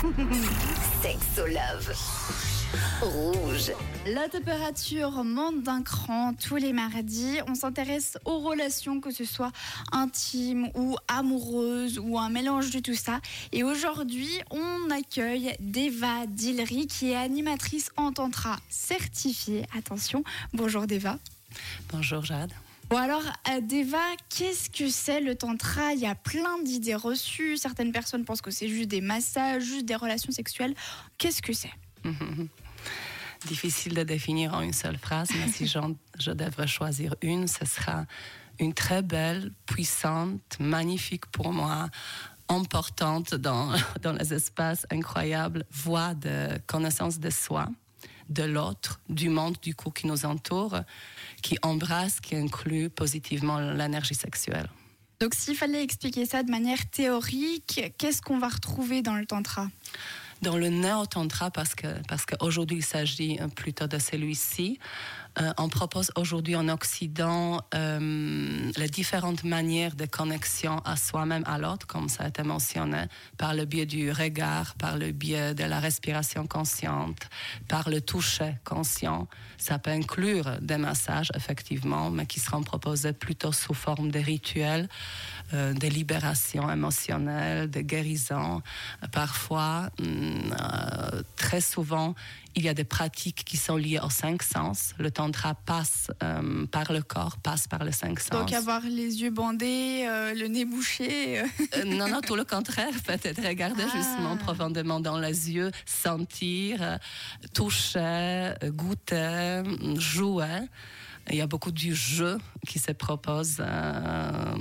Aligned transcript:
Sexo 1.02 1.46
Love. 1.46 1.92
Rouge. 3.02 3.72
La 4.06 4.28
température 4.28 5.24
monte 5.24 5.62
d'un 5.62 5.82
cran 5.82 6.32
tous 6.32 6.56
les 6.56 6.72
mardis. 6.72 7.38
On 7.48 7.54
s'intéresse 7.54 8.16
aux 8.24 8.38
relations, 8.38 9.00
que 9.00 9.10
ce 9.10 9.24
soit 9.24 9.52
intimes 9.92 10.70
ou 10.74 10.96
amoureuses 11.08 11.98
ou 11.98 12.18
un 12.18 12.30
mélange 12.30 12.70
de 12.70 12.78
tout 12.78 12.94
ça. 12.94 13.20
Et 13.52 13.62
aujourd'hui, 13.62 14.30
on 14.50 14.90
accueille 14.90 15.54
Deva 15.60 16.26
Dillery 16.26 16.86
qui 16.86 17.10
est 17.10 17.16
animatrice 17.16 17.90
en 17.96 18.12
tantra 18.12 18.56
certifiée. 18.70 19.66
Attention, 19.76 20.24
bonjour 20.54 20.86
Deva. 20.86 21.18
Bonjour 21.92 22.24
Jade. 22.24 22.52
Bon 22.90 22.96
alors, 22.96 23.22
euh, 23.48 23.60
Deva, 23.60 24.02
qu'est-ce 24.30 24.68
que 24.68 24.90
c'est 24.90 25.20
le 25.20 25.36
tantra? 25.36 25.92
Il 25.92 26.00
y 26.00 26.06
a 26.06 26.16
plein 26.16 26.60
d'idées 26.60 26.96
reçues. 26.96 27.56
Certaines 27.56 27.92
personnes 27.92 28.24
pensent 28.24 28.42
que 28.42 28.50
c'est 28.50 28.66
juste 28.66 28.88
des 28.88 29.00
massages, 29.00 29.62
juste 29.62 29.84
des 29.84 29.94
relations 29.94 30.32
sexuelles. 30.32 30.74
Qu'est-ce 31.16 31.40
que 31.40 31.52
c'est? 31.52 31.70
Difficile 33.46 33.94
de 33.94 34.02
définir 34.02 34.54
en 34.54 34.62
une 34.62 34.72
seule 34.72 34.98
phrase, 34.98 35.28
mais 35.38 35.52
si 35.52 35.66
je 36.18 36.30
devrais 36.32 36.66
choisir 36.66 37.14
une, 37.22 37.46
ce 37.46 37.64
sera 37.64 38.06
une 38.58 38.74
très 38.74 39.02
belle, 39.02 39.52
puissante, 39.66 40.56
magnifique 40.58 41.26
pour 41.26 41.52
moi, 41.52 41.90
importante 42.48 43.36
dans, 43.36 43.70
dans 44.02 44.14
les 44.14 44.34
espaces 44.34 44.84
incroyables, 44.90 45.64
voie 45.70 46.14
de 46.14 46.58
connaissance 46.66 47.20
de 47.20 47.30
soi, 47.30 47.68
de 48.30 48.44
l'autre, 48.44 49.00
du 49.08 49.28
monde 49.28 49.56
du 49.60 49.74
coup 49.74 49.90
qui 49.90 50.06
nous 50.06 50.24
entoure, 50.24 50.80
qui 51.42 51.58
embrasse, 51.62 52.20
qui 52.20 52.36
inclut 52.36 52.88
positivement 52.88 53.58
l'énergie 53.60 54.14
sexuelle. 54.14 54.68
Donc 55.20 55.34
s'il 55.34 55.54
fallait 55.54 55.82
expliquer 55.82 56.24
ça 56.24 56.42
de 56.42 56.50
manière 56.50 56.88
théorique, 56.88 57.92
qu'est-ce 57.98 58.22
qu'on 58.22 58.38
va 58.38 58.48
retrouver 58.48 59.02
dans 59.02 59.16
le 59.16 59.26
tantra? 59.26 59.68
Dans 60.40 60.56
le 60.56 60.68
néo-tantra, 60.68 61.50
parce 61.50 61.74
que 61.74 61.88
parce 62.08 62.24
qu'aujourd'hui 62.24 62.78
il 62.78 62.84
s'agit 62.84 63.38
plutôt 63.54 63.86
de 63.86 63.98
celui-ci, 63.98 64.78
euh, 65.38 65.52
on 65.58 65.68
propose 65.68 66.10
aujourd'hui 66.16 66.56
en 66.56 66.68
Occident 66.68 67.60
euh, 67.74 68.70
les 68.76 68.88
différentes 68.88 69.44
manières 69.44 69.94
de 69.94 70.06
connexion 70.06 70.78
à 70.84 70.96
soi-même, 70.96 71.44
à 71.46 71.56
l'autre, 71.58 71.86
comme 71.86 72.08
ça 72.08 72.24
a 72.24 72.28
été 72.28 72.42
mentionné, 72.42 73.04
par 73.38 73.54
le 73.54 73.64
biais 73.64 73.86
du 73.86 74.10
regard, 74.10 74.74
par 74.74 74.96
le 74.98 75.12
biais 75.12 75.54
de 75.54 75.64
la 75.64 75.78
respiration 75.78 76.46
consciente, 76.46 77.28
par 77.68 77.88
le 77.88 78.00
toucher 78.00 78.56
conscient. 78.64 79.28
Ça 79.56 79.78
peut 79.78 79.90
inclure 79.90 80.58
des 80.60 80.78
massages, 80.78 81.30
effectivement, 81.36 82.10
mais 82.10 82.26
qui 82.26 82.40
seront 82.40 82.62
proposés 82.62 83.12
plutôt 83.12 83.52
sous 83.52 83.74
forme 83.74 84.10
de 84.10 84.18
rituels, 84.18 84.88
euh, 85.54 85.72
de 85.74 85.86
libération 85.86 86.70
émotionnelle, 86.70 87.70
de 87.70 87.80
guérison. 87.80 88.62
Parfois, 89.12 89.90
hum, 90.00 90.54
très 91.36 91.60
souvent, 91.60 92.14
il 92.56 92.64
y 92.64 92.68
a 92.68 92.74
des 92.74 92.84
pratiques 92.84 93.44
qui 93.44 93.56
sont 93.56 93.76
liées 93.76 94.00
aux 94.02 94.10
cinq 94.10 94.42
sens. 94.42 94.94
Tantra 95.20 95.54
passe 95.54 96.10
euh, 96.22 96.64
par 96.66 96.92
le 96.92 97.02
corps, 97.02 97.36
passe 97.42 97.68
par 97.68 97.84
les 97.84 97.92
cinq 97.92 98.20
sens. 98.20 98.30
Donc 98.30 98.52
avoir 98.54 98.80
les 98.80 99.20
yeux 99.22 99.28
bandés, 99.30 100.06
euh, 100.08 100.32
le 100.34 100.46
nez 100.48 100.64
bouché. 100.64 101.40
euh. 101.40 101.84
Non, 101.84 102.08
non, 102.08 102.20
tout 102.22 102.36
le 102.36 102.44
contraire. 102.44 102.94
Peut-être 103.06 103.42
regarder 103.46 103.84
Ah. 103.86 103.96
justement 103.96 104.36
profondément 104.38 104.98
dans 104.98 105.18
les 105.18 105.50
yeux, 105.50 105.70
sentir, 105.84 106.98
toucher, 107.52 108.54
goûter, 108.64 109.62
jouer. 109.96 110.60
Il 111.30 111.36
y 111.36 111.40
a 111.40 111.46
beaucoup 111.46 111.70
du 111.70 111.94
jeu 111.94 112.38
qui 112.66 112.78
se 112.78 112.92
propose 112.92 113.56
euh, 113.60 114.54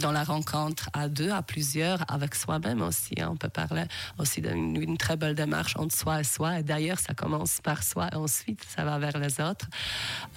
dans 0.00 0.10
la 0.10 0.24
rencontre 0.24 0.88
à 0.92 1.08
deux, 1.08 1.30
à 1.30 1.42
plusieurs, 1.42 2.04
avec 2.10 2.34
soi-même 2.34 2.80
aussi. 2.82 3.14
hein. 3.20 3.28
On 3.32 3.36
peut 3.36 3.48
parler 3.48 3.84
aussi 4.18 4.40
d'une 4.40 4.96
très 4.96 5.16
belle 5.16 5.34
démarche 5.34 5.76
entre 5.76 5.94
soi 5.94 6.20
et 6.20 6.24
soi. 6.24 6.58
Et 6.60 6.62
d'ailleurs, 6.62 6.98
ça 6.98 7.14
commence 7.14 7.60
par 7.62 7.82
soi 7.82 8.08
et 8.12 8.16
ensuite 8.16 8.64
ça 8.74 8.84
va 8.84 8.98
vers 8.98 9.18
les 9.18 9.40
autres. 9.40 9.66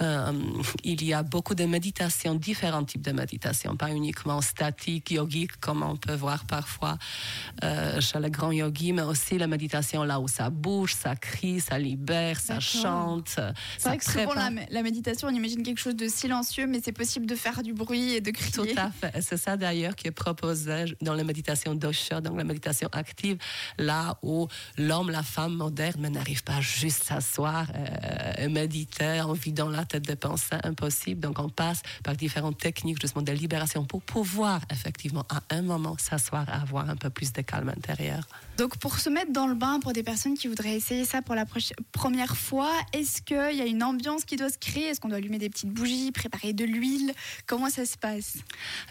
Euh, 0.02 0.34
il 0.84 1.04
y 1.04 1.14
a 1.14 1.24
beaucoup 1.24 1.56
de 1.56 1.66
méditations, 1.66 2.36
différents 2.36 2.84
types 2.84 3.02
de 3.02 3.12
méditations, 3.14 3.76
pas 3.78 3.92
uniquement 3.92 4.42
statiques, 4.42 5.12
yogiques, 5.12 5.58
comme 5.60 5.84
on 5.84 5.96
peut 5.96 6.16
voir 6.16 6.46
parfois 6.46 6.98
euh, 7.64 8.02
chez 8.02 8.20
les 8.20 8.30
grands 8.30 8.52
yogis, 8.52 8.92
mais 8.94 9.04
aussi 9.04 9.38
la 9.38 9.48
méditation 9.48 10.04
là 10.04 10.20
où 10.20 10.28
ça 10.28 10.50
bouge, 10.50 10.94
ça 10.94 11.16
crie, 11.16 11.62
ça 11.62 11.80
libère, 11.80 12.40
ça 12.40 12.60
chante. 12.60 13.40
C'est 13.78 13.88
vrai 13.88 13.98
que 13.98 14.04
souvent 14.06 14.34
la, 14.34 14.50
la 14.70 14.84
méditation, 14.84 15.28
on 15.30 15.45
imagine 15.46 15.64
quelque 15.64 15.80
chose 15.80 15.96
de 15.96 16.08
silencieux, 16.08 16.66
mais 16.66 16.82
c'est 16.84 16.92
possible 16.92 17.28
de 17.28 17.36
faire 17.36 17.62
du 17.62 17.74
bruit 17.74 18.14
et 18.14 18.22
de 18.22 18.32
crier. 18.32 18.52
Tout 18.52 18.80
à 18.80 18.90
fait. 18.90 19.16
Et 19.16 19.22
C'est 19.22 19.38
ça 19.38 19.58
d'ailleurs 19.58 19.96
qui 19.96 20.08
est 20.08 20.12
proposé 20.12 20.86
dans 21.02 21.14
la 21.14 21.24
méditation 21.24 21.76
dosha, 21.76 22.20
donc 22.20 22.38
la 22.38 22.44
méditation 22.44 22.90
active, 22.92 23.38
là 23.78 24.18
où 24.24 24.48
l'homme, 24.78 25.12
la 25.12 25.22
femme 25.24 25.54
moderne 25.54 26.00
mais 26.00 26.10
n'arrive 26.10 26.44
pas 26.44 26.62
juste 26.62 27.04
s'asseoir 27.04 27.68
euh, 27.76 28.44
et 28.44 28.48
méditer 28.48 29.22
en 29.22 29.34
vidant 29.34 29.70
la 29.70 29.86
tête 29.86 30.08
de 30.08 30.16
pensée, 30.16 30.58
impossible. 30.64 31.22
Donc 31.22 31.38
on 31.40 31.50
passe 31.50 31.82
par 32.04 32.16
différentes 32.16 32.58
techniques 32.58 33.00
justement 33.00 33.24
de 33.24 33.32
libération 33.32 33.86
pour 33.86 34.02
pouvoir 34.02 34.62
effectivement 34.72 35.26
à 35.30 35.42
un 35.52 35.62
moment 35.62 35.96
s'asseoir 36.00 36.50
et 36.50 36.54
avoir 36.54 36.90
un 36.90 36.96
peu 36.96 37.10
plus 37.10 37.32
de 37.34 37.42
calme 37.42 37.70
intérieur. 37.70 38.28
Donc 38.58 38.78
pour 38.78 39.00
se 39.00 39.10
mettre 39.10 39.32
dans 39.32 39.48
le 39.48 39.56
bain, 39.56 39.80
pour 39.80 39.94
des 39.94 40.04
personnes 40.04 40.36
qui 40.36 40.48
voudraient 40.48 40.76
essayer 40.76 41.06
ça 41.06 41.22
pour 41.22 41.36
la 41.36 41.46
première 41.92 42.38
fois, 42.38 42.72
est-ce 42.94 43.22
qu'il 43.22 43.58
y 43.58 43.62
a 43.62 43.66
une 43.66 43.84
ambiance 43.84 44.26
qui 44.26 44.38
doit 44.38 44.50
se 44.50 44.58
créer? 44.58 44.88
Est-ce 44.88 45.00
qu'on 45.02 45.10
doit 45.10 45.20
allumer 45.26 45.40
des 45.40 45.50
petites 45.50 45.72
bougies, 45.72 46.12
préparer 46.12 46.54
de 46.54 46.64
l'huile 46.66 47.12
Comment 47.48 47.70
ça 47.70 47.86
se 47.86 47.98
passe? 47.98 48.38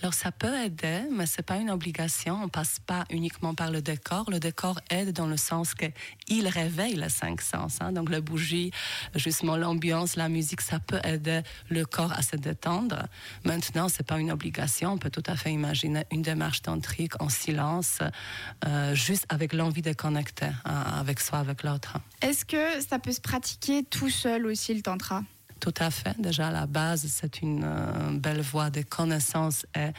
Alors 0.00 0.14
ça 0.14 0.32
peut 0.32 0.56
aider, 0.64 1.02
mais 1.12 1.26
c'est 1.26 1.42
pas 1.46 1.58
une 1.58 1.70
obligation. 1.70 2.40
On 2.42 2.48
passe 2.48 2.80
pas 2.84 3.04
uniquement 3.10 3.54
par 3.54 3.70
le 3.70 3.80
décor. 3.80 4.28
Le 4.30 4.40
décor 4.40 4.80
aide 4.90 5.12
dans 5.12 5.28
le 5.28 5.36
sens 5.36 5.74
que 5.74 5.86
il 6.26 6.48
réveille 6.48 6.96
les 6.96 7.08
cinq 7.08 7.40
sens. 7.40 7.78
hein. 7.80 7.92
Donc 7.92 8.10
la 8.10 8.20
bougie, 8.20 8.72
justement 9.14 9.56
l'ambiance, 9.56 10.16
la 10.16 10.28
musique, 10.28 10.60
ça 10.60 10.80
peut 10.80 11.00
aider 11.04 11.42
le 11.68 11.84
corps 11.84 12.12
à 12.12 12.22
se 12.22 12.34
détendre. 12.36 13.06
Maintenant, 13.44 13.88
c'est 13.88 14.06
pas 14.06 14.18
une 14.18 14.32
obligation. 14.32 14.92
On 14.92 14.98
peut 14.98 15.10
tout 15.10 15.22
à 15.26 15.36
fait 15.36 15.52
imaginer 15.52 16.04
une 16.10 16.22
démarche 16.22 16.62
tantrique 16.62 17.20
en 17.22 17.28
silence, 17.28 17.98
euh, 18.66 18.94
juste 18.94 19.26
avec 19.28 19.52
l'envie 19.52 19.82
de 19.82 19.92
connecter 19.92 20.50
hein, 20.64 20.84
avec 20.98 21.20
soi, 21.20 21.38
avec 21.38 21.62
l'autre. 21.62 21.98
Est-ce 22.22 22.44
que 22.44 22.80
ça 22.88 22.98
peut 22.98 23.12
se 23.12 23.20
pratiquer 23.20 23.84
tout 23.84 24.10
seul 24.10 24.46
aussi 24.46 24.74
le 24.74 24.82
tantra? 24.82 25.22
Tout 25.60 25.74
à 25.78 25.90
fait. 25.90 26.14
Déjà, 26.20 26.48
à 26.48 26.50
la 26.50 26.66
base, 26.66 27.06
c'est 27.08 27.40
une 27.40 27.62
euh, 27.64 28.18
belle 28.18 28.40
voie 28.40 28.70
de 28.70 28.82
connaissance 28.82 29.66
et 29.74 29.90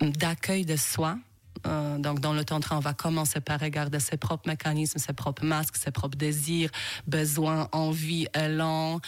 d'accueil 0.00 0.64
de 0.64 0.76
soi. 0.76 1.18
Euh, 1.66 1.98
donc, 1.98 2.20
dans 2.20 2.32
le 2.32 2.44
tantra, 2.44 2.76
on 2.76 2.80
va 2.80 2.94
commencer 2.94 3.40
par 3.40 3.60
regarder 3.60 4.00
ses 4.00 4.16
propres 4.16 4.48
mécanismes, 4.48 4.98
ses 4.98 5.12
propres 5.12 5.44
masques, 5.44 5.76
ses 5.76 5.90
propres 5.90 6.16
désirs, 6.16 6.70
besoins, 7.06 7.68
envies, 7.72 8.26
élans, 8.34 9.00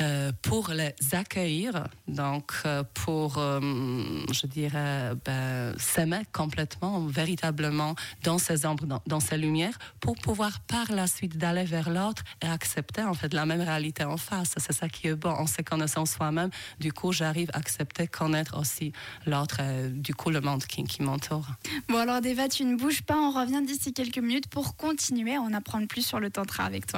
euh, 0.00 0.32
pour 0.42 0.70
les 0.70 0.94
accueillir. 1.12 1.84
Donc, 2.06 2.52
euh, 2.64 2.82
pour, 2.94 3.38
je 3.38 4.46
dirais, 4.46 5.12
ben, 5.24 5.74
s'aimer 5.78 6.22
complètement, 6.32 7.00
véritablement 7.06 7.94
dans 8.22 8.38
ses 8.38 8.66
ombres, 8.66 9.00
dans, 9.06 9.20
ses 9.20 9.36
lumières, 9.36 9.78
pour 10.00 10.16
pouvoir 10.16 10.60
par 10.60 10.92
la 10.92 11.06
suite 11.06 11.36
d'aller 11.36 11.64
vers 11.64 11.90
l'autre 11.90 12.22
et 12.42 12.46
accepter 12.46 13.02
en 13.02 13.14
fait 13.14 13.34
la 13.34 13.46
même 13.46 13.60
réalité 13.60 14.04
en 14.04 14.16
face. 14.16 14.54
C'est 14.56 14.72
ça 14.72 14.88
qui 14.88 15.08
est 15.08 15.14
bon 15.14 15.30
en 15.30 15.46
se 15.46 15.62
connaissant 15.62 16.06
soi-même. 16.06 16.50
Du 16.78 16.92
coup, 16.92 17.12
j'arrive 17.12 17.50
à 17.52 17.58
accepter, 17.58 18.06
connaître 18.06 18.58
aussi 18.58 18.92
l'autre, 19.26 19.60
du 19.90 20.14
coup, 20.14 20.30
le 20.30 20.40
monde 20.40 20.64
qui 20.64 21.02
m'entoure. 21.02 21.46
Bon 21.86 21.98
alors 21.98 22.20
Deva, 22.20 22.48
tu 22.48 22.64
ne 22.64 22.76
bouges 22.76 23.02
pas, 23.02 23.16
on 23.16 23.30
revient 23.30 23.62
d'ici 23.64 23.92
quelques 23.92 24.18
minutes 24.18 24.48
pour 24.48 24.76
continuer 24.76 25.36
à 25.36 25.40
en 25.40 25.52
apprendre 25.52 25.86
plus 25.86 26.04
sur 26.04 26.18
le 26.18 26.30
tantra 26.30 26.64
avec 26.64 26.86
toi. 26.86 26.96